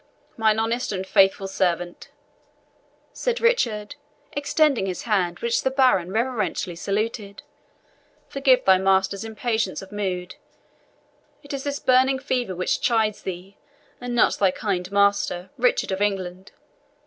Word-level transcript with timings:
"Mine 0.35 0.57
honest 0.57 0.91
faithful 1.05 1.47
servant," 1.47 2.09
said 3.13 3.39
Richard, 3.39 3.97
extending 4.31 4.87
his 4.87 5.03
hand, 5.03 5.41
which 5.41 5.61
the 5.61 5.69
baron 5.69 6.11
reverentially 6.11 6.75
saluted, 6.75 7.43
"forgive 8.27 8.65
thy 8.65 8.79
master's 8.79 9.23
impatience 9.23 9.79
of 9.83 9.91
mood. 9.91 10.37
It 11.43 11.53
is 11.53 11.63
this 11.63 11.77
burning 11.77 12.17
fever 12.17 12.55
which 12.55 12.81
chides 12.81 13.21
thee, 13.21 13.57
and 14.01 14.15
not 14.15 14.39
thy 14.39 14.49
kind 14.49 14.91
master, 14.91 15.51
Richard 15.55 15.91
of 15.91 16.01
England. 16.01 16.51